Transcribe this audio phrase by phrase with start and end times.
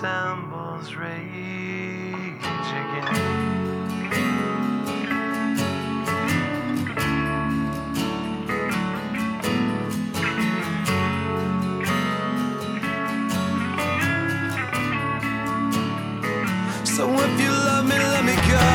[0.00, 1.12] resembles rage
[2.80, 3.16] again.
[16.86, 18.70] So if you love me, let me go.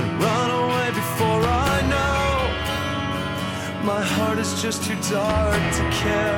[0.00, 3.84] And run away before I know.
[3.84, 6.37] My heart is just too dark to care.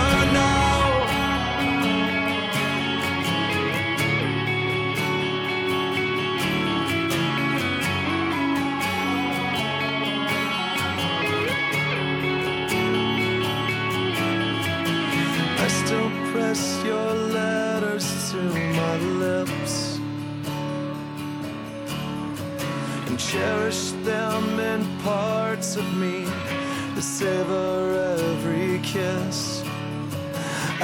[27.21, 29.63] savor every kiss.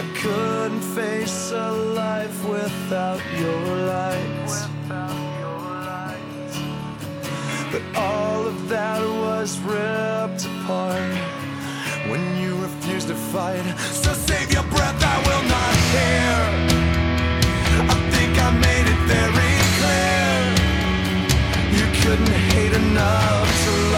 [0.01, 1.71] I couldn't face a
[2.03, 3.63] life without your
[3.95, 4.49] light.
[7.71, 11.15] But all of that was ripped apart
[12.09, 13.65] when you refused to fight.
[14.03, 16.35] So save your breath, I will not hear.
[17.93, 20.33] I think I made it very clear.
[21.77, 23.97] You couldn't hate enough to love.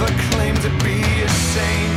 [0.00, 1.89] Never claimed to be a saint.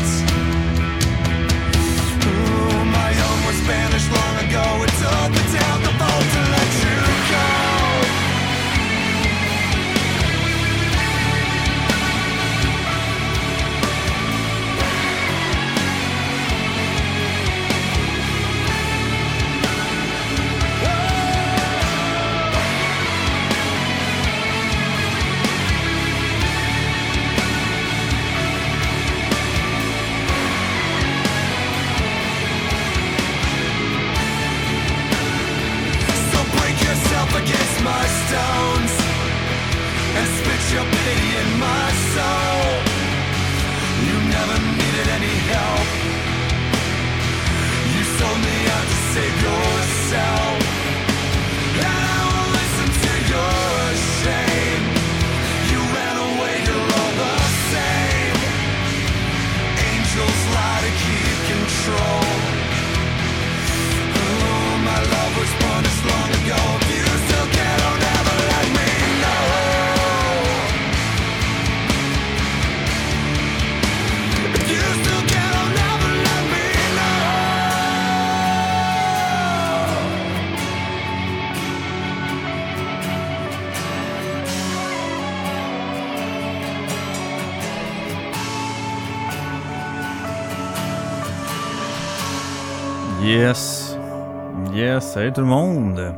[95.00, 96.14] Salut tout le monde.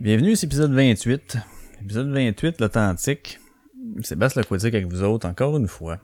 [0.00, 1.36] Bienvenue à cet épisode 28.
[1.82, 3.38] Épisode 28, l'authentique.
[4.02, 6.00] Sébastien Laquatique avec vous autres, encore une fois.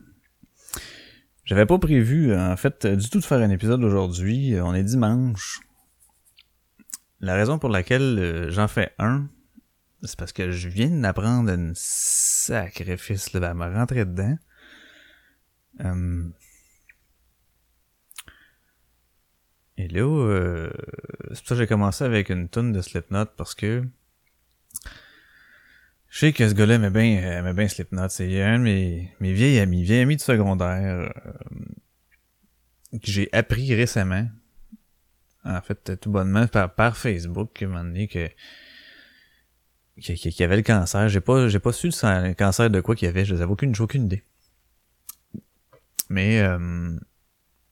[1.45, 4.55] J'avais pas prévu, en fait, du tout de faire un épisode aujourd'hui.
[4.63, 5.61] On est dimanche.
[7.19, 9.29] La raison pour laquelle euh, j'en fais un,
[10.05, 14.37] c'est parce que je viens d'apprendre une sacrifice, là, à me rentrer dedans.
[15.85, 16.29] Euh,
[19.81, 20.71] Et là, euh,
[21.33, 23.83] c'est pour ça que j'ai commencé avec une tonne de Slipknot parce que
[26.11, 28.11] je sais que ce gars-là aimait bien, aimait bien Slipknot.
[28.11, 31.11] C'est un de mes, mes vieilles amis, vieilles amis de secondaire
[32.93, 34.29] euh, que j'ai appris récemment.
[35.45, 38.29] En fait, tout bonnement par, Facebook, un moment que
[40.43, 41.09] avait le cancer.
[41.09, 43.25] J'ai pas, j'ai pas su le cancer de quoi qu'il y avait.
[43.25, 44.25] Je n'avais aucune, aucune idée.
[46.11, 46.99] Mais euh,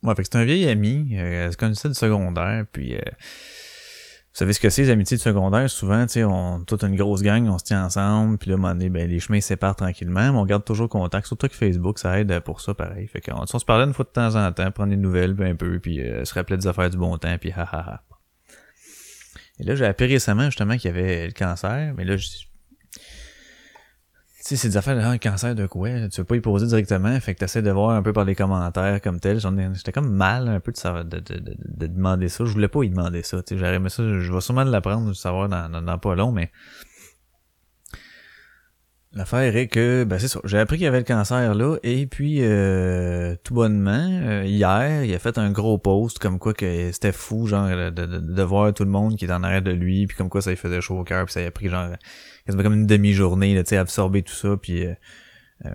[0.02, 1.10] ouais, fait que c'est un vieil ami.
[1.12, 3.00] Euh, elle se connaissait du secondaire, puis euh,
[4.38, 6.96] vous savez ce que c'est, les amitiés de secondaire, souvent, tu sais, on toute une
[6.96, 9.40] grosse gang, on se tient ensemble, puis là, à un moment donné, ben, les chemins
[9.40, 13.08] séparent tranquillement, mais on garde toujours contact, surtout que Facebook, ça aide pour ça, pareil.
[13.08, 15.52] Fait qu'on on se parlait une fois de temps en temps, prendre des nouvelles, ben,
[15.52, 18.02] un peu, puis euh, se rappeler des affaires du bon temps, puis ha ha ha.
[19.60, 22.28] Et là, j'ai appris récemment, justement, qu'il y avait le cancer, mais là, je,
[24.48, 25.88] sais, c'est des affaires de un cancer de quoi?
[26.08, 28.34] Tu veux pas y poser directement, fait que t'essaies de voir un peu par les
[28.34, 29.40] commentaires comme tel.
[29.74, 32.44] J'étais comme mal un peu de, de, de, de, demander ça.
[32.44, 33.38] Je voulais pas y demander ça.
[33.50, 34.02] J'aurais aimé ça.
[34.02, 36.50] Je vais sûrement l'apprendre, savoir dans, dans, pas long, mais.
[39.18, 42.06] L'affaire est que, ben c'est ça, j'ai appris qu'il y avait le cancer là, et
[42.06, 46.92] puis euh, tout bonnement, euh, hier, il a fait un gros post comme quoi que
[46.92, 49.72] c'était fou, genre, de, de, de, voir tout le monde qui est en arrière de
[49.72, 51.88] lui, puis comme quoi ça lui faisait chaud au cœur, puis ça a pris genre
[52.46, 54.94] quasiment comme une demi-journée, tu sais, absorber tout ça, puis euh,
[55.66, 55.70] euh,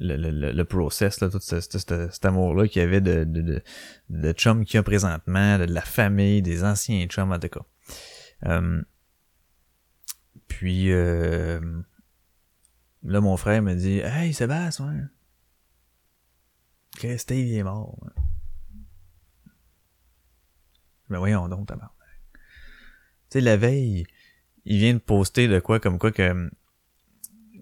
[0.00, 3.62] le, le, le, process, là, tout ce, cet amour-là qu'il y avait de, de, de,
[4.08, 7.66] de chum qu'il y a présentement, de, la famille, des anciens chums, en tout cas.
[8.46, 8.80] Euh,
[10.48, 10.90] puis
[13.04, 15.02] là, mon frère me dit Hey Sébastien, ouais.
[16.98, 17.98] Que Steve est mort.
[21.08, 21.92] Mais voyons donc, tabarnak.
[23.30, 24.06] Tu sais, la veille,
[24.64, 26.50] il vient de poster de quoi comme quoi que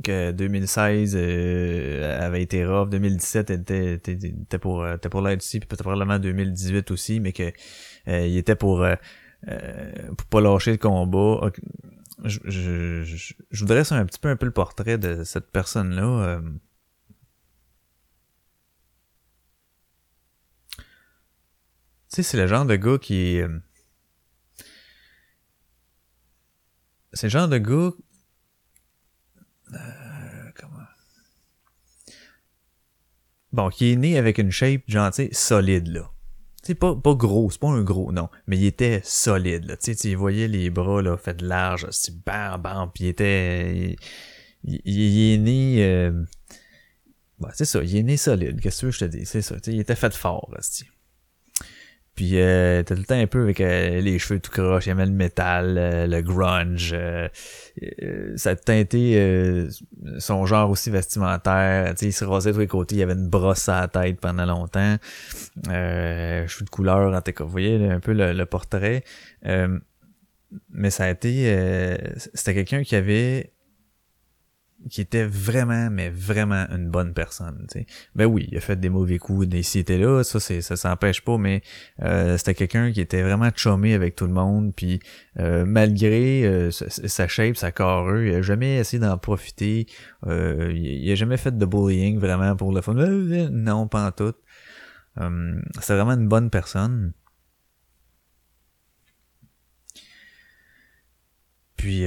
[0.03, 5.67] que 2016 euh, avait été rough, 2017 était, était, pour était pour l'être aussi, puis
[5.67, 7.53] peut-être probablement 2018 aussi, mais que
[8.07, 8.95] euh, il était pour euh,
[10.17, 11.51] pour pas lâcher le combat.
[12.25, 13.05] Je, je,
[13.51, 16.41] je, un petit peu un peu le portrait de cette personne-là.
[20.77, 20.83] Tu
[22.09, 23.41] sais, c'est le genre de gars qui
[27.13, 27.91] c'est le genre de gars.
[29.75, 30.85] Euh, comment?
[33.53, 36.11] Bon, qui est né avec une shape, genre, solide, là.
[36.69, 38.29] Sais, pas, pas gros, c'est pas un gros, non.
[38.47, 39.79] Mais il était solide, là.
[39.79, 43.97] Tu sais, les bras, là, faits large, c'est bam, bam, pis il était.
[44.65, 45.83] Il, est né.
[45.83, 46.13] Euh...
[47.55, 49.25] c'est ça, il est né solide, qu'est-ce que je te dis?
[49.25, 50.59] C'est ça, il était fait fort, là,
[52.19, 54.91] puis euh, t'as tout le temps un peu avec euh, les cheveux tout croche, il
[54.91, 56.91] aimait le métal, euh, le grunge.
[56.93, 57.29] Euh,
[58.35, 59.69] ça a teinté
[60.19, 61.97] son genre aussi vestimentaire.
[61.97, 64.19] sais il se rasait de tous les côtés, il avait une brosse à la tête
[64.19, 64.97] pendant longtemps.
[65.67, 69.05] cheveux de couleur, en tout cas, vous voyez un peu le, portrait.
[70.73, 71.97] mais ça a été...
[72.35, 73.53] C'était quelqu'un qui avait
[74.91, 77.67] qui était vraiment, mais vraiment une bonne personne.
[77.71, 77.87] sais.
[78.15, 81.23] Ben oui, il a fait des mauvais coups ici et là, ça c'est ça s'empêche
[81.23, 81.63] pas, mais
[82.03, 85.01] euh, c'était quelqu'un qui était vraiment chômé avec tout le monde, puis
[85.41, 89.87] euh, malgré euh, sa shape, sa carrure, il a jamais essayé d'en profiter,
[90.27, 92.95] euh, il, a jamais fait de bullying vraiment pour le fun.
[92.95, 94.35] non, pas en tout.
[95.81, 97.13] c'est vraiment une bonne personne.
[101.77, 102.07] Puis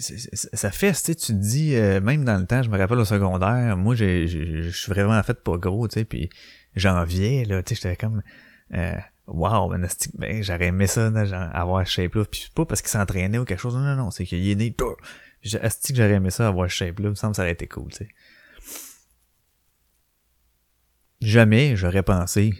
[0.00, 3.76] ça fait, tu te dis, euh, même dans le temps, je me rappelle au secondaire,
[3.76, 6.30] moi, je suis vraiment fait pas gros, tu sais, puis
[6.74, 8.22] j'enviais, là, tu sais, j'étais comme,
[8.74, 12.90] euh, wow, ben, ben j'aurais aimé ça, genre, avoir shape là, puis pas parce qu'il
[12.90, 14.74] s'entraînait ou quelque chose, non, non, non, c'est qu'il est né,
[15.42, 17.66] est-ce que j'aurais aimé ça, avoir shape là, il me semble que ça aurait été
[17.66, 18.08] cool, tu sais.
[21.20, 22.52] Jamais j'aurais pensé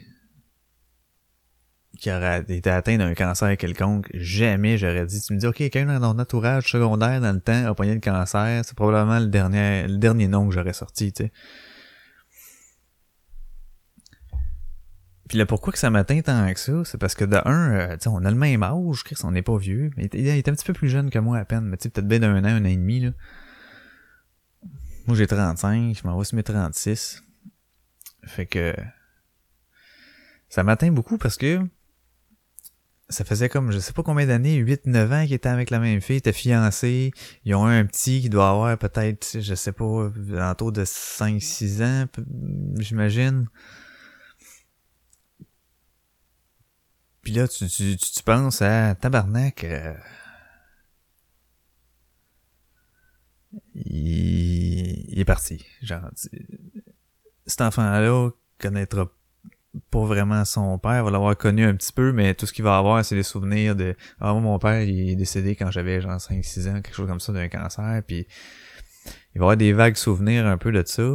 [2.02, 5.20] qui aurait été atteint d'un cancer quelconque, jamais j'aurais dit.
[5.20, 8.00] Tu me dis, OK, quelqu'un dans ton entourage secondaire dans le temps a poigné le
[8.00, 11.32] cancer, c'est probablement le dernier, le dernier nom que j'aurais sorti, tu sais.
[15.28, 16.82] Puis là, pourquoi que ça m'atteint tant que ça?
[16.84, 19.42] C'est parce que de un, euh, sais, on a le même âge, Chris, on n'est
[19.42, 19.92] pas vieux.
[19.96, 21.88] Mais il est un petit peu plus jeune que moi à peine, mais tu sais,
[21.88, 23.10] peut-être bien d'un an, un an et demi, là.
[25.06, 27.22] Moi, j'ai 35, je m'en vais sur mes 36.
[28.24, 28.74] Fait que...
[30.48, 31.64] Ça m'atteint beaucoup parce que
[33.12, 36.00] ça faisait comme, je sais pas combien d'années, 8-9 ans qu'ils étaient avec la même
[36.00, 37.12] fille, étaient fiancés.
[37.44, 42.06] Ils ont un petit qui doit avoir peut-être, je sais pas, autour de 5-6 ans,
[42.78, 43.46] j'imagine.
[47.22, 49.62] Puis là, tu, tu, tu, penses à tabarnak.
[49.62, 49.94] Euh,
[53.74, 55.64] il, il est parti.
[55.82, 56.10] Genre,
[57.46, 59.08] cet enfant-là connaîtra
[59.90, 62.76] pas vraiment son père, va l'avoir connu un petit peu, mais tout ce qu'il va
[62.76, 66.68] avoir, c'est des souvenirs de Ah, mon père, il est décédé quand j'avais genre 5-6
[66.68, 68.26] ans, quelque chose comme ça, d'un cancer, puis
[69.34, 71.14] il va avoir des vagues souvenirs un peu de ça.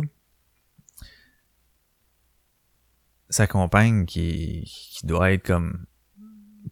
[3.29, 5.85] Sa compagne qui, qui doit être comme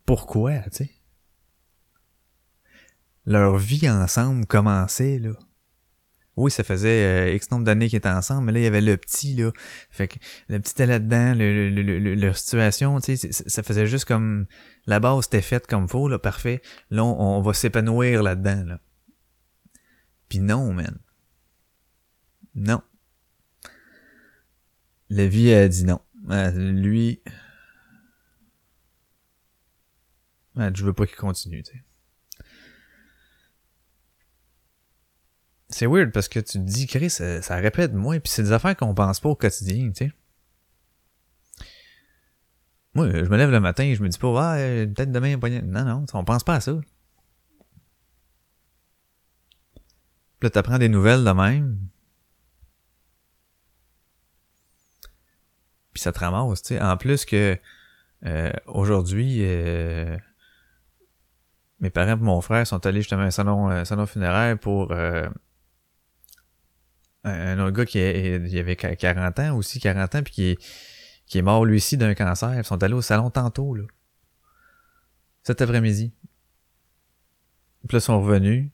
[0.06, 0.92] Pourquoi, tu sais?
[3.25, 5.34] Leur vie ensemble commençait, là
[6.38, 8.82] oui, ça faisait euh, X nombre d'années qu'ils étaient ensemble, mais là, il y avait
[8.82, 9.51] le petit, là.
[9.89, 10.15] Fait que
[10.50, 14.46] le petit était là-dedans, le, le, leur situation, tu sais, ça faisait juste comme...
[14.86, 16.62] La base était faite comme faut, là, parfait.
[16.89, 18.80] Là, on, va s'épanouir là-dedans, là.
[20.27, 20.98] Puis non, man.
[22.54, 22.82] Non.
[25.10, 26.01] La vie a dit non.
[26.30, 27.22] Euh, lui...
[30.56, 31.84] je veux pas qu'il continue, tu sais.
[35.69, 38.51] C'est weird parce que tu te dis, Chris, ça, ça répète moins, puis c'est des
[38.51, 40.13] affaires qu'on pense pas au quotidien, tu sais.
[42.93, 45.84] Moi, je me lève le matin et je me dis pas, ah, peut-être demain, non,
[45.84, 46.79] non, on pense pas à ça.
[50.39, 51.77] Puis là, t'apprends des nouvelles de même.
[55.93, 56.81] Puis ça te ramasse, tu sais.
[56.81, 57.57] En plus que,
[58.25, 60.17] euh, aujourd'hui, euh,
[61.79, 64.91] mes parents et mon frère sont allés justement à un salon, un salon funéraire pour
[64.91, 65.27] euh,
[67.25, 70.63] un, autre gars qui il avait 40 ans aussi, 40 ans, puis qui est,
[71.25, 72.53] qui est mort lui aussi d'un cancer.
[72.53, 73.84] Ils sont allés au salon tantôt, là.
[75.44, 76.13] Cet après-midi.
[77.88, 78.72] Puis là, ils sont revenus.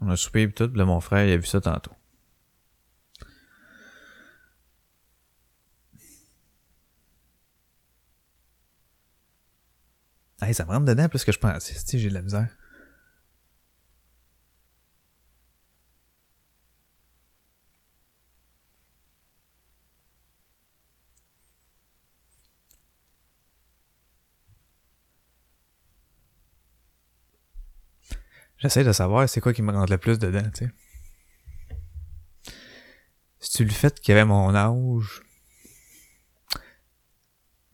[0.00, 1.92] On a soupé et tout, puis là, mon frère, il a vu ça tantôt.
[10.42, 11.64] Hey, ça me rentre dedans plus que je pense.
[11.64, 12.48] Si, j'ai de la misère.
[28.66, 30.70] J'essaie de savoir c'est quoi qui me rentre le plus dedans, tu sais.
[33.38, 35.22] Si tu le fait qu'il y avait mon âge?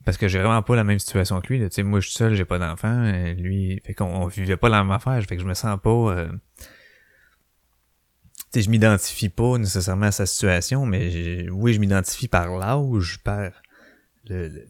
[0.04, 1.82] Parce que j'ai vraiment pas la même situation que lui.
[1.82, 3.10] Moi, je suis seul, j'ai pas d'enfant.
[3.38, 5.22] Lui, fait qu'on vivait pas la même affaire.
[5.22, 5.90] Fait que je me sens pas.
[5.90, 6.28] Euh...
[8.52, 13.20] Tu sais, je m'identifie pas nécessairement à sa situation, mais oui, je m'identifie par l'âge,
[13.24, 13.50] par
[14.26, 14.66] le,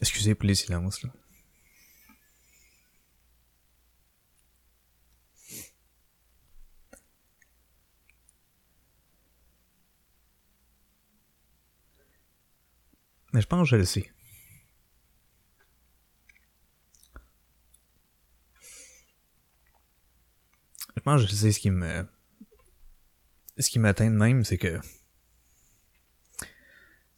[0.00, 1.10] Excusez pour les silences, là.
[13.32, 14.10] Mais je pense que je le sais.
[20.96, 22.06] Je pense que je sais ce qui me...
[23.58, 24.80] Ce qui m'atteint de même, c'est que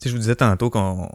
[0.02, 1.08] sais, je vous disais tantôt qu'on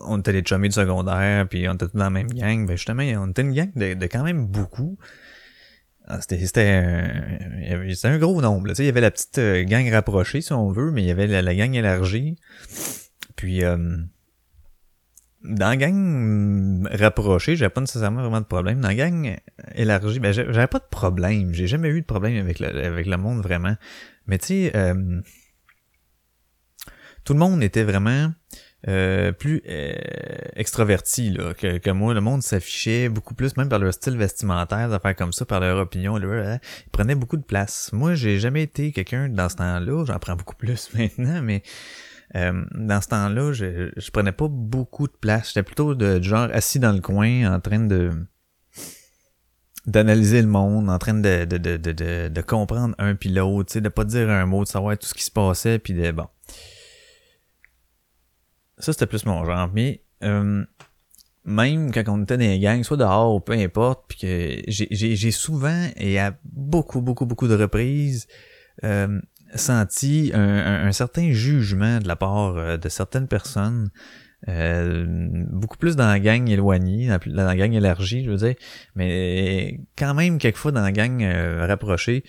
[0.00, 2.66] on était des chummies de secondaire, puis on était tous dans la même gang.
[2.66, 4.98] Ben justement, on était une gang de, de quand même beaucoup.
[6.06, 8.72] Ah, c'était c'était un, gros nombre.
[8.76, 11.28] Il y avait la petite euh, gang rapprochée, si on veut, mais il y avait
[11.28, 12.36] la, gang élargie.
[13.36, 13.96] Puis euh,
[15.44, 18.80] dans la gang rapprochée, j'avais pas nécessairement vraiment de problème.
[18.80, 19.36] Dans la gang
[19.76, 21.54] élargie, ben j'avais pas de problème.
[21.54, 23.76] J'ai jamais eu de problème avec le, avec le monde vraiment.
[24.26, 25.20] Mais tu sais, euh,
[27.24, 28.32] tout le monde était vraiment
[28.88, 29.92] euh, plus euh,
[30.56, 32.14] extraverti que, moi.
[32.14, 35.78] Le monde s'affichait beaucoup plus, même par leur style vestimentaire, d'affaires comme ça, par leur
[35.78, 36.16] opinion.
[36.16, 37.90] Là, ils prenaient beaucoup de place.
[37.92, 40.04] Moi, j'ai jamais été quelqu'un dans ce temps-là.
[40.06, 41.62] J'en prends beaucoup plus maintenant, mais
[42.36, 45.48] euh, dans ce temps-là, je, je prenais pas beaucoup de place.
[45.48, 48.10] J'étais plutôt de genre assis dans le coin, en train de
[49.86, 53.30] d'analyser le monde, en train de, de, de, de, comprendre un tu
[53.66, 56.10] sais, de pas dire un mot, de savoir tout ce qui se passait, puis de
[56.10, 56.26] bon.
[58.80, 59.70] Ça, c'était plus mon genre.
[59.72, 60.64] Mais euh,
[61.44, 65.30] même quand on était dans les gangs, soit dehors ou peu importe, puis que j'ai
[65.30, 68.26] souvent et à beaucoup, beaucoup, beaucoup de reprises
[68.84, 69.20] euh,
[69.54, 73.90] senti un, certain jugement de la part euh, de certaines personnes.
[74.46, 78.54] beaucoup plus dans la gang éloignée, dans la gang élargie, je veux dire,
[78.94, 82.24] mais quand même quelquefois dans la gang rapprochée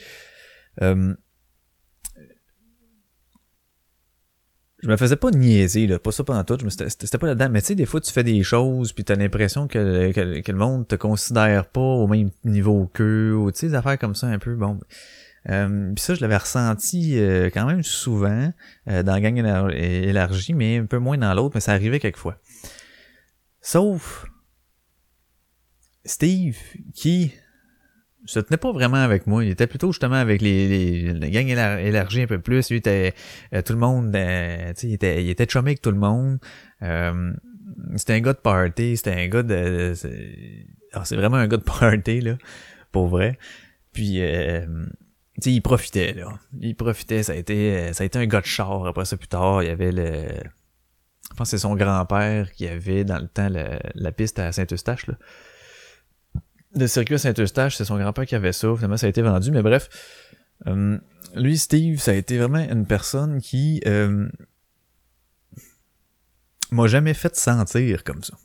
[4.81, 7.67] je me faisais pas niaiser, là, pas ça pendant tout, c'était pas là-dedans, mais tu
[7.67, 10.95] sais, des fois tu fais des choses, puis t'as l'impression que, que, le monde te
[10.95, 14.55] considère pas au même niveau qu'eux, ou tu sais, des affaires comme ça un peu,
[14.55, 14.79] bon,
[15.50, 18.51] Euh, Puis ça, je l'avais ressenti euh, quand même souvent
[18.88, 22.38] euh, dans Gang élar- élargie, mais un peu moins dans l'autre, mais ça arrivait quelquefois.
[23.59, 24.27] Sauf
[26.05, 26.57] Steve,
[26.93, 27.33] qui
[28.31, 29.43] se tenait pas vraiment avec moi.
[29.43, 32.69] Il était plutôt justement avec les, les, les gangs élar- élargis un peu plus.
[32.69, 33.13] Lui était
[33.53, 36.39] euh, tout le monde, euh, il était, il était chumé avec tout le monde.
[36.81, 37.33] Euh,
[37.95, 41.63] c'était un gars de party, c'était un gars de, c'est ah, vraiment un gars de
[41.63, 42.38] party là,
[42.91, 43.38] pour vrai.
[43.93, 44.65] Puis euh,
[45.39, 46.39] sais, il profitait là.
[46.59, 49.17] Il profitait, ça a été euh, ça a été un gars de char après ça
[49.17, 50.27] plus tard, il y avait le
[51.29, 55.07] je pense que c'est son grand-père qui avait dans le temps la piste à Saint-Eustache
[55.07, 55.15] là.
[56.75, 59.62] Le circuit Saint-Eustache, c'est son grand-père qui avait ça, finalement ça a été vendu, mais
[59.62, 59.90] bref.
[60.68, 60.98] Euh,
[61.36, 64.30] lui, Steve, ça a été vraiment une personne qui euh,
[66.72, 68.38] m'a jamais fait sentir comme ça.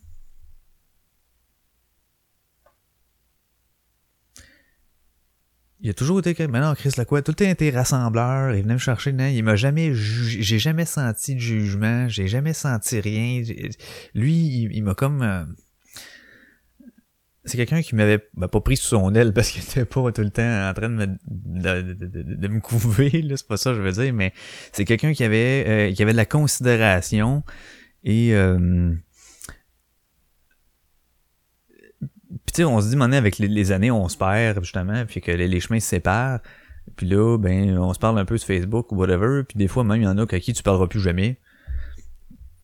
[5.80, 8.62] Il a toujours été comme, mais non, Chris Lacroix, tout le temps été rassembleur, il
[8.62, 12.98] venait me chercher, non, il m'a jamais j'ai jamais senti de jugement, j'ai jamais senti
[12.98, 13.42] rien.
[14.14, 15.44] Lui, il, il m'a comme, euh,
[17.46, 20.22] c'est quelqu'un qui m'avait ben, pas pris sous son aile parce qu'il était pas tout
[20.22, 23.80] le temps en train de me, de, de- de- me couver, c'est pas ça je
[23.80, 24.32] veux dire, mais
[24.72, 27.42] c'est quelqu'un qui avait, euh, qui avait de la considération
[28.04, 28.92] et, euh,
[32.52, 35.48] puis on se dit, maintenant, avec les, années, on se perd, justement, puis que les,
[35.48, 36.40] les chemins se séparent.
[36.96, 39.84] Puis là, ben, on se parle un peu sur Facebook ou whatever, puis des fois,
[39.84, 41.38] même, il y en a à qui tu parleras plus jamais.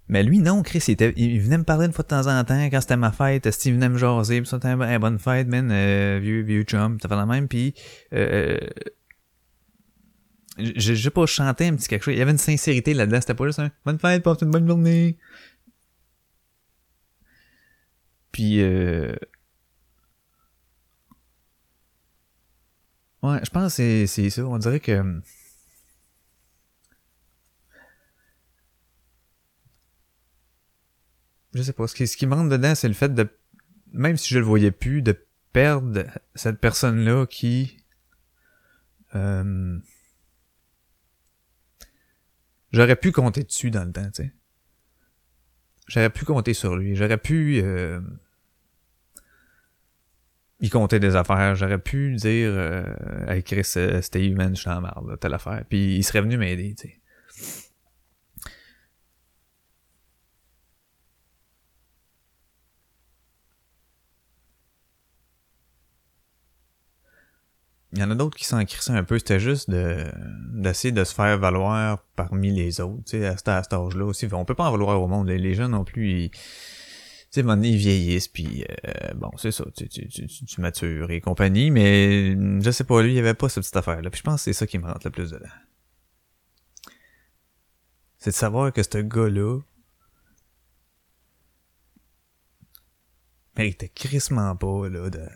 [0.09, 2.44] Mais lui, non, Chris, il, était, il venait me parler une fois de temps en
[2.44, 5.71] temps, quand c'était ma fête, Steve venait me jaser, pis ça, hey, bonne fête, man,
[5.73, 7.75] euh, vieux, vieux chum, ça fait la même, puis
[8.12, 8.59] euh,
[10.59, 12.94] je je sais pas, je chantais un petit quelque chose, il y avait une sincérité
[12.94, 15.16] là-dedans, c'était pas juste un bonne fête, passe une bonne journée.
[18.33, 19.14] Puis, euh,
[23.22, 24.44] Ouais, je pense que c'est ça.
[24.44, 25.20] On dirait que.
[31.54, 31.86] Je sais pas.
[31.86, 33.28] Ce qui, ce qui me rentre dedans, c'est le fait de.
[33.92, 35.16] Même si je le voyais plus, de
[35.52, 37.76] perdre cette personne-là qui.
[39.14, 39.78] euh,
[42.72, 44.32] J'aurais pu compter dessus dans le temps, tu sais.
[45.88, 46.96] J'aurais pu compter sur lui.
[46.96, 47.60] J'aurais pu.
[47.62, 48.00] euh,
[50.60, 51.54] il comptait des affaires.
[51.54, 52.84] J'aurais pu dire euh,
[53.28, 55.64] hey Chris, euh, Steve, man, je suis en marre, telle affaire.
[55.68, 57.71] Puis il serait venu m'aider, tu sais.
[67.92, 69.18] Il y en a d'autres qui s'en crissaient un peu.
[69.18, 70.07] C'était juste de
[70.55, 73.05] d'essayer de se faire valoir parmi les autres.
[73.05, 74.26] Tu sais, à cet, âge-là aussi.
[74.33, 75.28] On peut pas en valoir au monde.
[75.28, 76.38] Les, jeunes non plus, ils, tu
[77.31, 81.11] sais, donné, ils vieillissent, puis euh, bon, c'est ça, tu, tu, tu, tu, tu matures
[81.11, 84.11] et compagnie, mais je sais pas, lui, il y avait pas cette petite affaire-là.
[84.11, 85.46] Puis je pense que c'est ça qui me rentre le plus dedans.
[88.18, 89.61] C'est de savoir que ce gars-là
[93.57, 95.28] méritait crissement pas, là, de,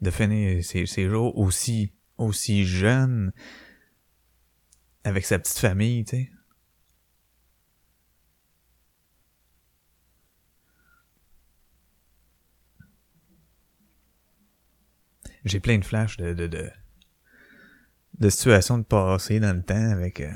[0.00, 3.32] de finir ses, jours aussi, aussi jeune
[5.04, 6.30] avec sa petite famille, tu sais.
[15.44, 16.70] j'ai plein de flashs de, de, de,
[18.18, 20.30] de situations de passé dans le temps avec, euh,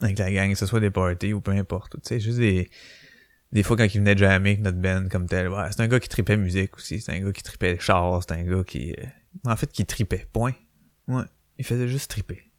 [0.00, 1.94] avec la gang, que ce soit des parties ou peu importe.
[1.94, 2.70] Tu sais, juste des,
[3.52, 5.48] des fois quand il venait de jammer avec notre band comme tel.
[5.48, 7.00] Ouais, c'est un gars qui tripait musique aussi.
[7.00, 8.22] C'est un gars qui tripait char.
[8.22, 9.04] C'est un gars qui, euh,
[9.44, 10.26] en fait, qui tripait.
[10.32, 10.54] Point.
[11.08, 11.24] Ouais.
[11.58, 12.50] Il faisait juste triper.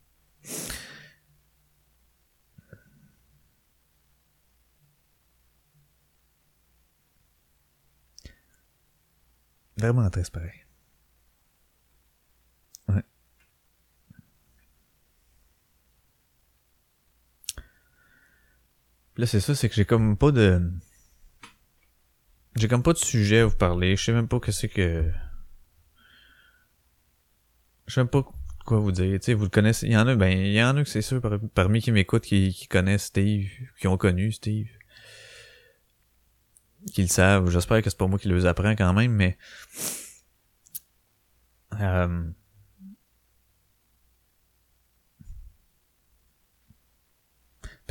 [9.77, 10.51] Vraiment très pareil.
[12.87, 13.01] Ouais.
[19.21, 20.59] Là, c'est ça, c'est que j'ai comme pas de.
[22.55, 23.95] J'ai comme pas de sujet à vous parler.
[23.95, 25.11] Je sais même pas que c'est que.
[27.85, 28.25] Je sais même pas
[28.65, 29.19] quoi vous dire.
[29.19, 29.85] Tu sais, vous le connaissez.
[29.85, 31.91] Il y en a, ben, il y en a que c'est sûr par- parmi qui
[31.91, 33.47] m'écoutent qui, qui connaissent Steve,
[33.79, 34.69] qui ont connu Steve.
[36.91, 37.47] Qui le savent.
[37.51, 39.37] J'espère que c'est pas moi qui les apprends quand même, mais.
[41.79, 42.23] Euh...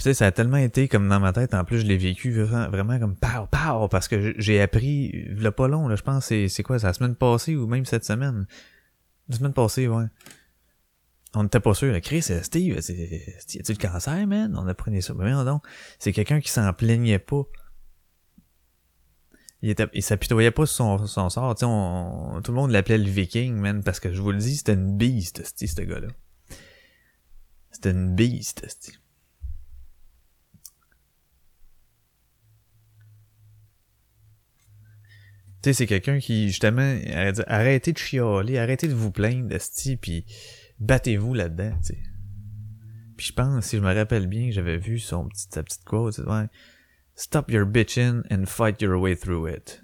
[0.00, 1.52] Tu sais, ça a tellement été comme dans ma tête.
[1.52, 5.68] En plus, je l'ai vécu vraiment, comme pow, pow, parce que j'ai appris, le pas
[5.68, 8.46] long, là, je pense, c'est, quoi, la semaine passée ou même cette semaine?
[9.28, 10.06] La semaine passée, ouais.
[11.34, 12.00] On n'était pas sûr.
[12.00, 14.56] Chris, euh, Steve, y a-tu le cancer, man?
[14.56, 15.12] On apprenait ça.
[15.12, 15.60] Mais non,
[15.98, 17.42] c'est quelqu'un qui s'en plaignait pas.
[19.60, 21.54] Il, était, il s'apitoyait pas sur son, sort.
[21.56, 24.38] Tu sais, on, tout le monde l'appelait le viking, man, parce que je vous le
[24.38, 26.08] dis, c'était une beast, ce gars-là.
[27.70, 28.66] C'était une beast,
[35.62, 39.96] Tu sais, c'est quelqu'un qui, justement, arrête- arrêtez de chialer, arrêtez de vous plaindre, esti,
[39.96, 40.24] puis
[40.78, 41.94] battez-vous là-dedans, tu.
[43.16, 46.18] Puis je pense, si je me rappelle bien, j'avais vu son petit, sa petite quote,
[46.18, 46.46] ouais,
[47.14, 49.82] Stop your bitching and fight your way through it.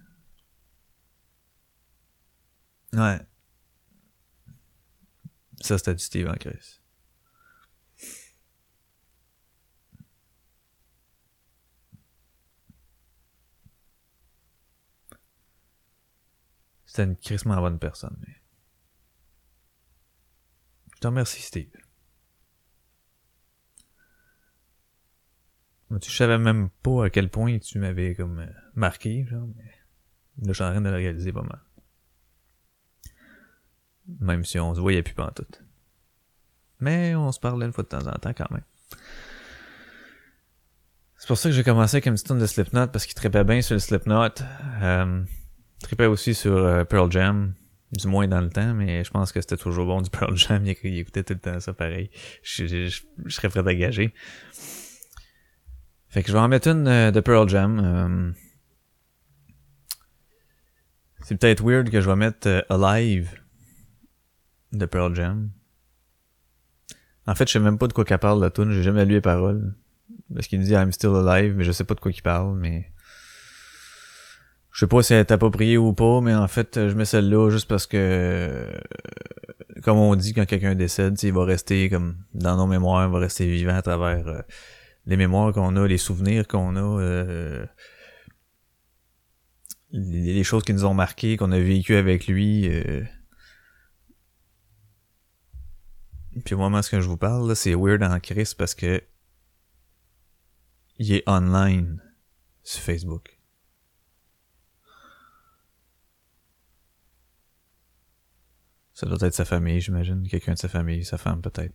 [2.94, 3.20] Ouais.
[5.60, 6.80] Ça, c'était du Steve en Chris.
[16.96, 18.40] C'était une crissement bonne personne, mais.
[20.94, 21.68] Je te remercie, Steve.
[25.90, 29.74] Moi, Tu savais même pas à quel point tu m'avais comme euh, marqué, genre, mais
[30.46, 31.60] je suis en train de le réaliser pas mal.
[34.20, 35.62] Même si on se voyait plus pantoute.
[36.80, 38.64] Mais on se parlait une fois de temps en temps quand même.
[41.18, 43.60] C'est pour ça que j'ai commencé avec une petite de Slipknot parce qu'il tripait bien
[43.60, 44.40] sur le Slipknot.
[44.80, 45.24] Euh,
[45.80, 47.54] il tripait aussi sur euh, Pearl Jam,
[47.92, 50.64] du moins dans le temps, mais je pense que c'était toujours bon du Pearl Jam.
[50.64, 52.10] Il, écoutait tout le temps ça pareil.
[52.42, 52.90] Je,
[53.28, 54.12] serais prêt à gager.
[56.08, 57.80] Fait que je vais en mettre une euh, de Pearl Jam.
[57.84, 58.32] euh.
[61.22, 63.30] c'est peut-être weird que je vais mettre Alive
[64.72, 65.50] de Pearl Jam.
[67.26, 69.14] En fait, je sais même pas de quoi qu'elle parle la tune, j'ai jamais lu
[69.14, 69.74] les paroles.
[70.32, 72.92] Parce qu'il dit I'm still alive, mais je sais pas de quoi qu'il parle, mais
[74.76, 77.48] je sais pas si elle est appropriée ou pas, mais en fait, je mets celle-là
[77.48, 78.78] juste parce que euh,
[79.82, 83.18] comme on dit quand quelqu'un décède, il va rester comme dans nos mémoires, il va
[83.18, 84.42] rester vivant à travers euh,
[85.06, 87.64] les mémoires qu'on a, les souvenirs qu'on a, euh,
[89.92, 92.68] les, choses qui nous ont marqué, qu'on a vécu avec lui.
[92.68, 93.02] euh.
[96.44, 99.02] Puis au moment où je vous parle, c'est weird en crise parce que
[100.98, 102.02] il est online
[102.62, 103.35] sur Facebook.
[108.96, 110.26] Ça doit être sa famille, j'imagine.
[110.26, 111.74] Quelqu'un de sa famille, sa femme peut-être.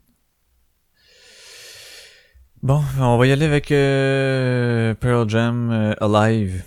[2.64, 6.64] Bon, on va y aller avec euh, Pearl Jam euh, Alive.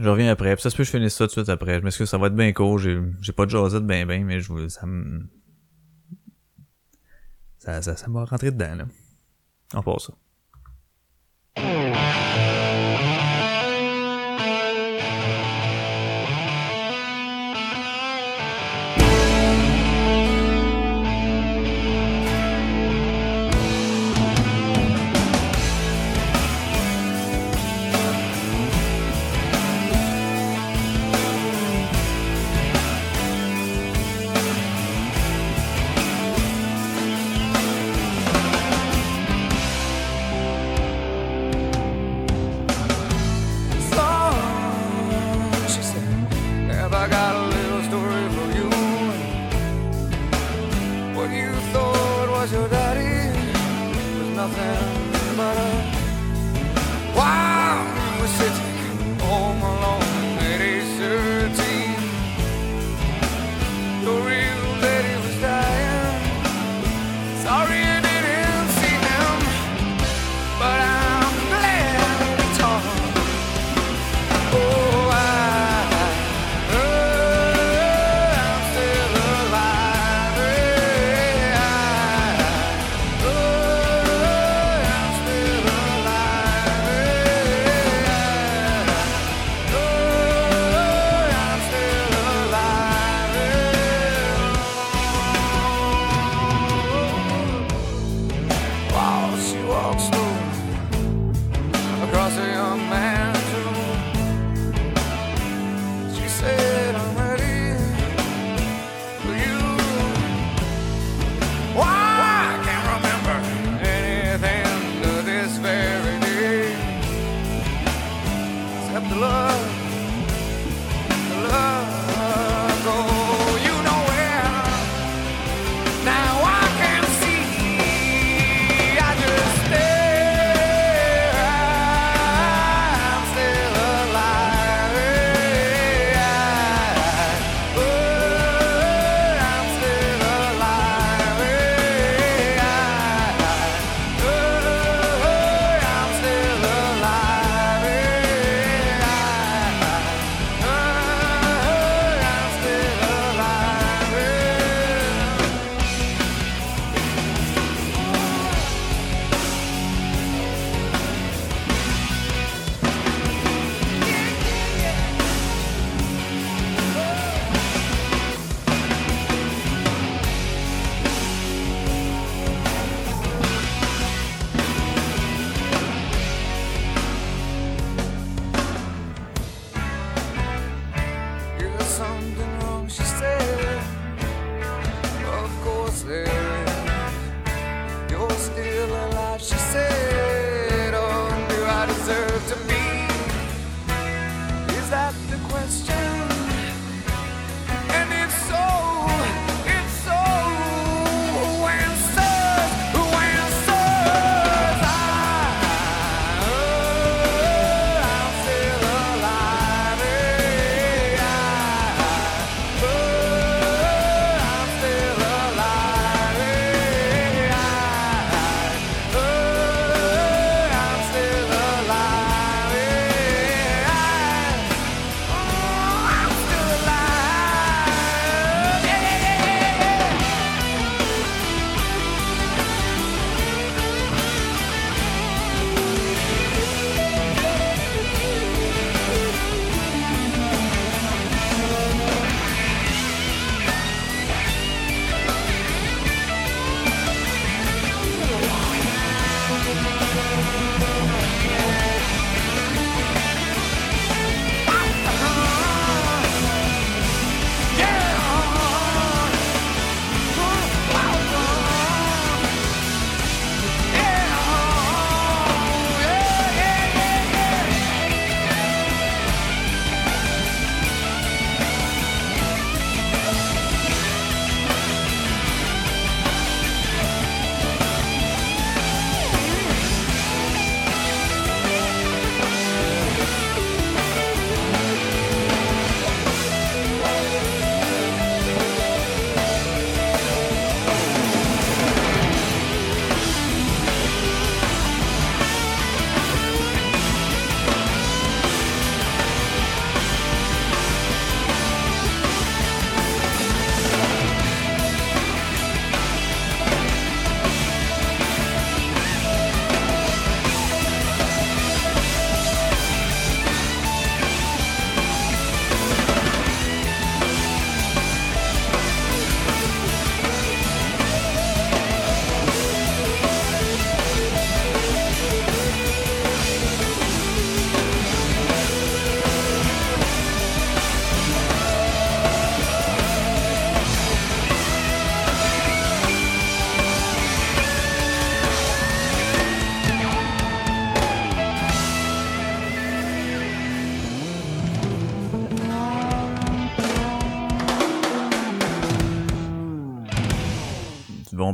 [0.00, 0.56] Je reviens après.
[0.56, 1.78] Puis ça se peut que je finisse ça tout de suite après.
[1.78, 2.80] Je m'excuse, ça va être bien court.
[2.80, 4.82] J'ai, j'ai pas de jasette ben ben, mais je ça.
[7.58, 8.86] Ça, ça, ça m'a rentré dedans, là.
[9.72, 10.10] On passe
[11.56, 11.95] ça.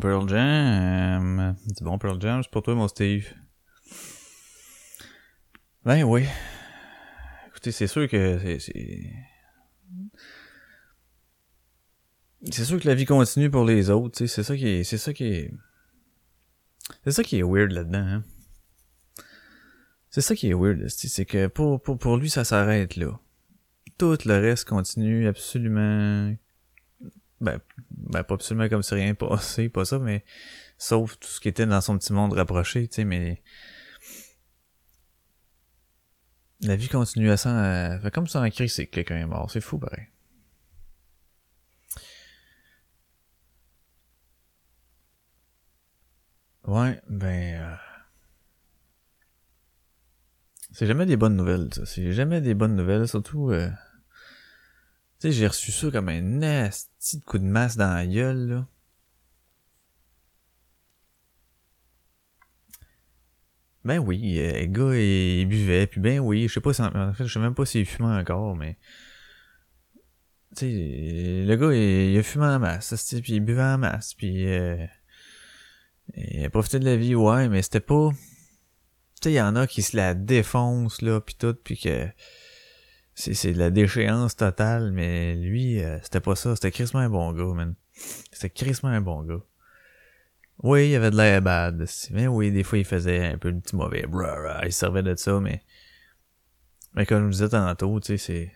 [0.03, 1.55] Pearl Jam.
[1.77, 3.33] Du bon Pearl Jam, c'est pour toi, mon Steve.
[5.85, 6.27] Ben oui.
[7.47, 8.59] Écoutez, c'est sûr que c'est.
[8.59, 9.13] c'est-
[12.65, 14.83] sûr que la vie continue pour les autres, c'est ça qui est.
[14.83, 15.53] C'est ça qui est.
[17.05, 18.25] C'est ça qui est weird là-dedans, hein.
[20.11, 23.21] C'est ça qui est weird, c'est que pour, pour, pour lui, ça s'arrête là.
[23.99, 26.35] Tout le reste continue absolument
[27.43, 30.25] ben, ben pas absolument comme si rien passé, pas ça, mais
[30.79, 33.43] sauf tout ce qui était dans son petit monde rapproché, tu sais, mais
[36.63, 37.51] la vie continue à s'en...
[37.51, 40.07] euh, fait comme ça en crise, c'est que quelqu'un est mort, c'est fou, pareil.
[46.67, 47.61] Ouais, ben...
[47.61, 47.77] euh,
[50.73, 51.87] C'est jamais des bonnes nouvelles, ça.
[51.87, 53.51] C'est jamais des bonnes nouvelles, surtout...
[53.53, 53.71] euh,
[55.23, 58.49] Tu sais, j'ai reçu ça comme un nasty de coup de masse dans la gueule,
[58.49, 58.67] là.
[63.85, 66.83] Ben oui, euh, le gars, il, buvait, puis ben oui, je sais pas si...
[66.83, 68.77] En fait, je sais même pas s'il fumait encore, mais...
[70.57, 74.49] Tu sais, le gars, il, a fumé en masse, puis il buvait en masse, puis...
[74.49, 74.85] Euh,
[76.17, 78.11] il a profité de la vie, ouais, mais c'était pas...
[78.11, 82.09] Tu sais, il y en a qui se la défoncent, là, puis tout, puis que...
[83.15, 86.55] C'est, c'est de la déchéance totale, mais lui, euh, c'était pas ça.
[86.55, 87.75] C'était crissement un bon gars, man.
[87.93, 89.43] C'était crissement un bon gars.
[90.63, 91.87] Oui, il avait de l'air bad.
[92.11, 94.05] Mais oui, des fois, il faisait un peu le petit mauvais.
[94.65, 95.63] Il servait de ça, mais...
[96.95, 98.53] Mais comme je vous disais tantôt, tu sais, c'est...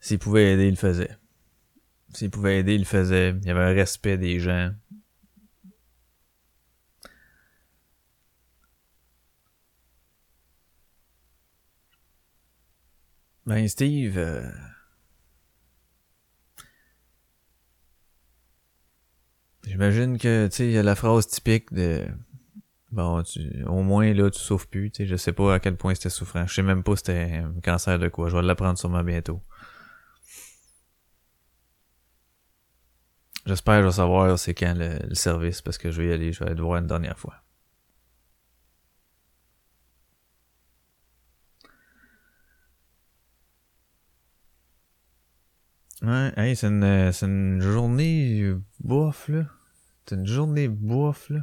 [0.00, 1.10] S'il pouvait aider, il le faisait.
[2.12, 3.30] S'il pouvait aider, il le faisait.
[3.30, 4.70] Il y avait un respect des gens.
[13.46, 14.18] Ben, Steve...
[14.18, 14.50] euh,
[19.66, 22.06] J'imagine que, tu sais, il y a la phrase typique de...
[22.92, 25.76] Bon, tu, au moins, là, tu souffres plus, tu sais, je sais pas à quel
[25.76, 26.46] point c'était souffrant.
[26.46, 28.28] Je sais même pas c'était un cancer de quoi.
[28.30, 29.42] Je vais l'apprendre sûrement bientôt.
[33.46, 36.32] J'espère je vais savoir c'est quand le, le service parce que je vais y aller,
[36.34, 37.42] je vais aller te voir une dernière fois.
[46.02, 49.46] Ouais, hey, c'est une, c'est une journée bof, là.
[50.06, 51.40] C'est une journée bof, là.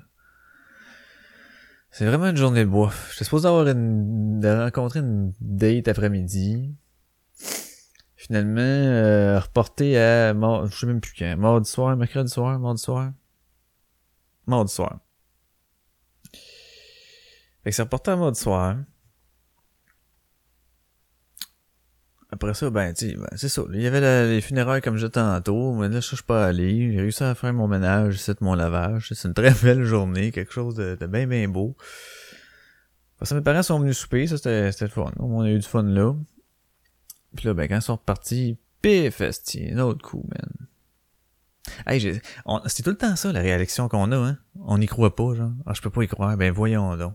[1.91, 3.11] C'est vraiment une journée bof.
[3.11, 6.75] J'étais supposé avoir une, de rencontrer une date après-midi.
[8.15, 12.81] Finalement, euh, reporté à, mar- je sais même plus quand, mardi soir, mercredi soir, mardi
[12.81, 13.11] soir.
[14.47, 14.99] Mardi soir.
[17.63, 18.77] Fait que c'est reporté à mardi soir.
[22.33, 23.61] Après ça, ben, tu ben, c'est ça.
[23.71, 26.91] Il y avait les funérailles comme je disais tantôt, mais là, je suis pas allé.
[26.91, 29.09] J'ai réussi à faire mon ménage, c'est mon lavage.
[29.13, 31.77] C'est une très belle journée, quelque chose de, de bien, bien beau.
[33.19, 35.11] Parce que mes parents sont venus souper, ça, c'était le fun.
[35.19, 36.15] On a eu du fun là.
[37.35, 40.67] Puis là, ben, quand ils sont repartis, pif, esti, un autre coup, man.
[41.85, 42.19] Hey,
[42.65, 44.39] c'est tout le temps ça, la réaction qu'on a, hein.
[44.59, 45.51] On n'y croit pas, genre.
[45.67, 46.35] Ah, je peux pas y croire.
[46.35, 47.13] Ben, voyons donc.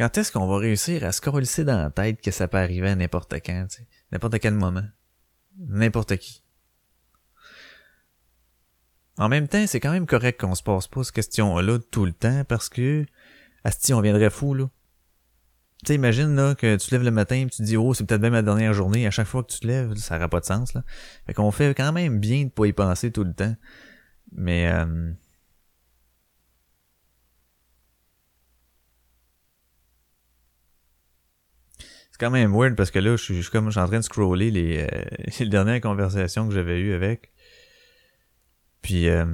[0.00, 2.88] Quand est-ce qu'on va réussir à se coller dans la tête que ça peut arriver
[2.88, 3.66] à n'importe quand?
[4.10, 4.86] N'importe quel moment.
[5.58, 6.42] N'importe qui.
[9.18, 12.14] En même temps, c'est quand même correct qu'on se pose pas cette question-là tout le
[12.14, 13.04] temps parce que,
[13.62, 14.70] asti, on viendrait fou, là.
[15.80, 17.92] Tu sais, imagine, là, que tu te lèves le matin et tu te dis, oh,
[17.92, 19.06] c'est peut-être bien ma dernière journée.
[19.06, 20.82] À chaque fois que tu te lèves, ça n'aura pas de sens, là.
[21.26, 23.54] Fait qu'on fait quand même bien de pas y penser tout le temps.
[24.32, 25.12] Mais, euh,
[32.20, 34.50] quand même weird parce que là, je suis, comme, je suis en train de scroller
[34.50, 35.00] les, euh,
[35.40, 37.32] les dernières conversations que j'avais eues avec.
[38.82, 39.24] Puis, euh,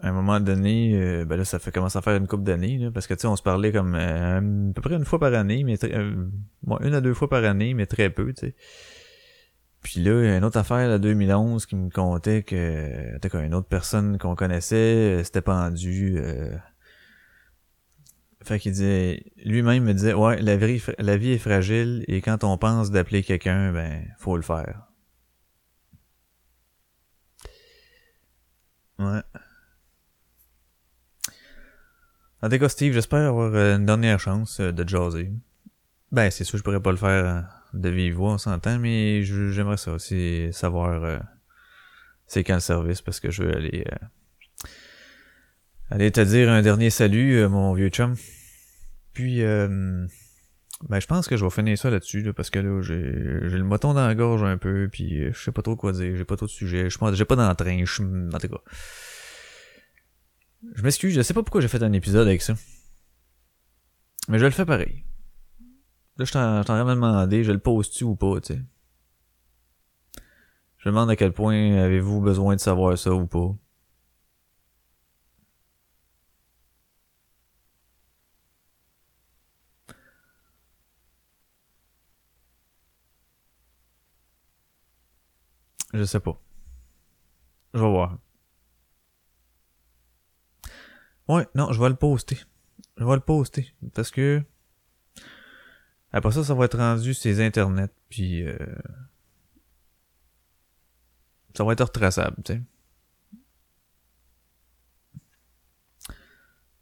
[0.00, 2.78] à un moment donné, euh, ben là, ça fait commence à faire une couple d'années,
[2.78, 4.38] là, parce que tu sais, on se parlait comme euh,
[4.70, 6.14] à peu près une fois par année, mais très- euh,
[6.80, 8.54] une à deux fois par année, mais très peu, tu sais.
[9.82, 13.44] Puis là, il y a une autre affaire, la 2011, qui me contait que, t'as
[13.44, 16.16] une autre personne qu'on connaissait, s'était pendu.
[16.18, 16.56] Euh...
[18.42, 22.44] Fait qu'il disait, lui-même me disait, ouais, la vie, la vie est fragile et quand
[22.44, 24.88] on pense d'appeler quelqu'un, ben, faut le faire.
[28.98, 29.22] Ouais.
[32.42, 35.32] En tout cas, Steve, j'espère avoir euh, une dernière chance euh, de jaser.
[36.12, 37.40] Ben, c'est sûr, je pourrais pas le faire euh,
[37.74, 41.18] de vive voix, on s'entend, mais j'aimerais ça aussi savoir euh,
[42.26, 44.06] c'est quand le service, parce que je veux aller euh,
[45.90, 48.14] aller te dire un dernier salut, euh, mon vieux chum.
[49.12, 50.06] Puis, euh,
[50.88, 53.64] ben, je pense que je vais finir ça là-dessus, là, parce que là, j'ai le
[53.64, 56.24] moton dans la gorge un peu, puis euh, je sais pas trop quoi dire, j'ai
[56.24, 58.02] pas trop de sujets, je j'ai pas d'entrain, je.
[58.02, 58.60] En tout cas...
[60.74, 62.54] Je m'excuse, je sais pas pourquoi j'ai fait un épisode avec ça.
[64.28, 65.04] Mais je le fais pareil.
[66.16, 68.60] Là, je t'en train de demander, je le pose-tu ou pas, tu sais?
[70.78, 73.56] Je demande à quel point avez-vous besoin de savoir ça ou pas.
[85.94, 86.40] Je sais pas.
[87.74, 88.18] Je vais voir.
[91.28, 92.38] Ouais, non, je vais le poster.
[92.96, 93.74] Je vais le poster.
[93.94, 94.42] Parce que.
[96.12, 97.90] Après ça, ça va être rendu sur les internets.
[98.08, 98.42] Puis.
[98.46, 98.56] euh,
[101.54, 102.62] Ça va être retraçable, tu sais.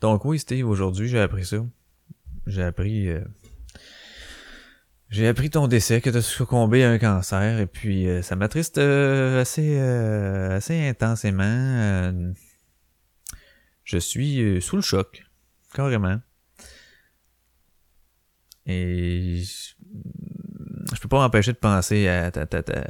[0.00, 1.64] Donc oui, Steve, aujourd'hui, j'ai appris ça.
[2.46, 3.08] J'ai appris.
[3.08, 3.24] euh,
[5.08, 8.34] J'ai appris ton décès, que tu as succombé à un cancer, et puis euh, ça
[8.34, 11.44] m'attriste euh, assez, euh, assez intensément.
[11.44, 12.32] euh,
[13.84, 15.24] je suis euh, sous le choc,
[15.72, 16.20] carrément.
[18.66, 22.82] Et je, peux pas m'empêcher de penser à ta, ta, ta,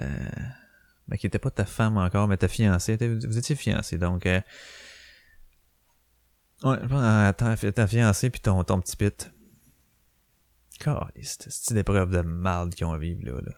[1.06, 2.96] ben, qui était pas ta femme encore, mais ta fiancée.
[2.96, 4.24] Vous étiez fiancés, donc.
[4.24, 4.40] euh,
[6.64, 6.78] ouais,
[7.34, 9.30] ta, ta fiancée puis ton, ton petit pit.
[11.22, 13.52] C'est des preuves de marde qu'ils ont à vivre là.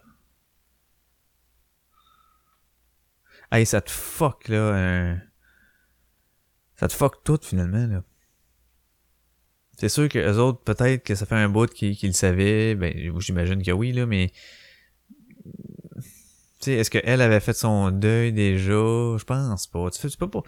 [3.51, 5.17] Hey, ça te fuck là,
[6.77, 8.05] ça te fuck tout finalement là.
[9.79, 12.75] C'est sûr que eux autres, peut-être que ça fait un bout qu'ils qu'ils le savaient,
[12.75, 14.33] ben j'imagine que oui là, mais
[16.61, 18.73] tu sais, est-ce qu'elle avait fait son deuil déjà?
[18.73, 19.91] Je pense pas.
[19.91, 20.43] Tu, fais, tu peux pas.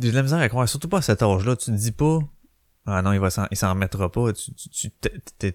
[0.00, 1.54] J'ai de la misère à croire, surtout pas à cet âge-là.
[1.54, 2.18] Tu te dis pas,
[2.84, 4.32] ah non, il va s'en, il s'en remettra pas.
[4.32, 4.90] Tu, tu,
[5.38, 5.52] tu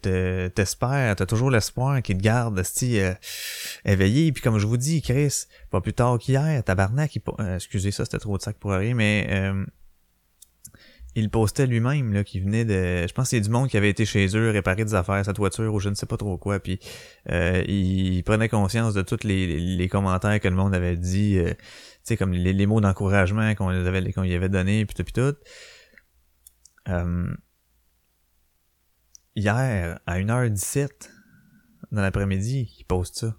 [0.56, 3.14] t'espères, t'as toujours l'espoir qu'il te garde, esti, euh,
[3.84, 4.32] éveillé.
[4.32, 8.06] Puis comme je vous dis, Chris, pas plus tard qu'hier, tabarnak, il, euh, excusez ça,
[8.06, 9.66] c'était trop de sac pour rien, mais euh,
[11.18, 13.08] il postait lui-même, là, qui venait de...
[13.08, 15.34] Je pense que c'est du monde qui avait été chez eux réparer des affaires, sa
[15.34, 16.80] toiture ou je ne sais pas trop quoi, puis
[17.32, 21.50] euh, il prenait conscience de tous les, les, commentaires que le monde avait dit, euh,
[21.50, 21.56] tu
[22.04, 25.14] sais, comme les, les mots d'encouragement qu'on avait, qu'on lui avait donné, puis tout, puis
[25.14, 25.36] tout.
[26.88, 27.36] Euh,
[29.36, 31.10] hier, à 1h17,
[31.92, 33.38] dans l'après-midi, il poste ça.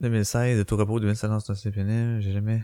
[0.00, 2.62] 2016, de tout repos, 2016, c'est CPN, j'ai jamais...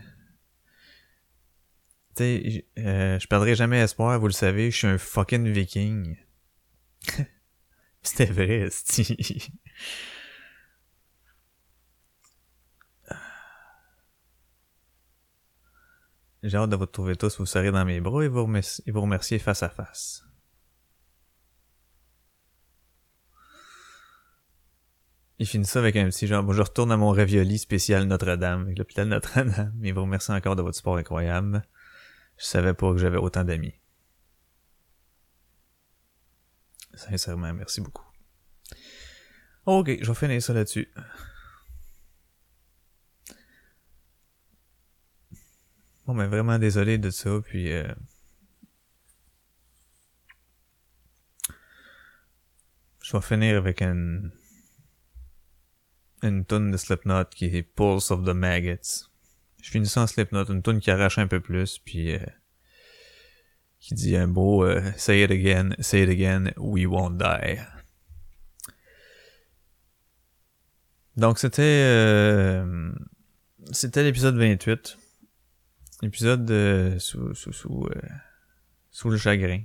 [2.15, 6.17] Tu sais, euh, je perdrai jamais espoir, vous le savez, je suis un fucking viking.
[8.03, 8.67] C'était vrai,
[16.43, 19.61] J'ai hâte de vous retrouver tous, vous serez dans mes bras et vous, remercier, face
[19.61, 20.23] à face.
[25.37, 28.63] Il finit ça avec un petit genre, bon, je retourne à mon ravioli spécial Notre-Dame,
[28.63, 31.63] avec l'hôpital Notre-Dame, et vous remercie encore de votre support incroyable.
[32.37, 33.73] Je savais pas que j'avais autant d'amis.
[36.93, 38.05] Sincèrement, merci beaucoup.
[39.65, 40.91] Ok, je vais finir ça là-dessus.
[46.05, 47.71] Bon, mais vraiment désolé de ça, puis...
[47.71, 47.93] Euh...
[53.03, 54.31] Je vais finir avec une...
[56.23, 59.09] Une tonne de Slipknot qui est Pulse of the Maggots.
[59.61, 62.19] Je finis sans Slipknot, une tune qui arrache un peu plus, puis euh,
[63.79, 67.59] qui dit un beau euh, Say it again, say it again, we won't die.
[71.17, 72.91] Donc c'était euh,
[73.71, 74.97] c'était l'épisode 28.
[76.01, 78.01] L'épisode euh, sous sous sous, euh,
[78.89, 79.61] sous le chagrin.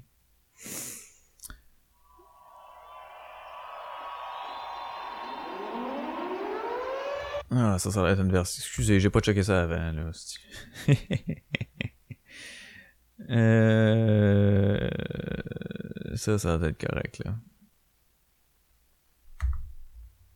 [7.51, 8.61] Ah, ça, ça va être une version.
[8.61, 10.11] Excusez, j'ai pas checké ça avant, là.
[13.31, 14.91] euh...
[16.17, 17.37] Ça, ça va être correct, là.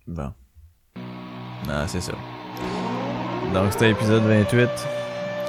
[0.06, 0.32] Bon.
[1.68, 2.12] Ah, c'est ça.
[3.52, 4.68] Donc, c'était l'épisode 28.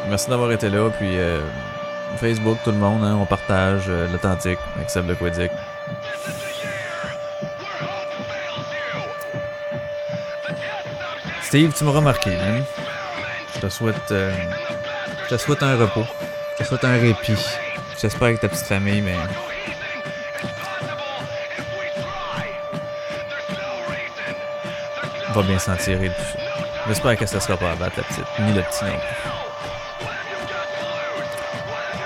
[0.10, 1.42] Merci d'avoir été là, puis euh,
[2.18, 5.52] Facebook, tout le monde, hein, on partage euh, l'authentique avec Seb de Quédic.
[11.44, 12.62] Steve, tu m'as remarqué, hein?
[13.56, 14.12] Je te souhaite.
[14.12, 14.34] Euh,
[15.26, 16.06] je te souhaite un repos.
[16.58, 17.36] Je te souhaite un répit.
[18.00, 19.18] J'espère avec ta petite famille, mais.
[25.34, 26.12] Va bien s'en tirer.
[26.88, 29.51] J'espère que ça sera pas à battre la petite, ni le petit non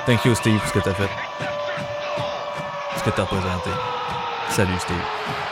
[0.05, 1.09] Thank you, Steve, pour ce que t'as fait.
[2.97, 3.71] Ce que t'as présenté.
[4.49, 5.44] Salut, Steve.